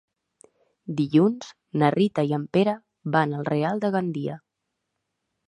[1.01, 1.49] Dilluns
[1.81, 2.75] na Rita i en Pere
[3.17, 4.41] van al Real de Gandia.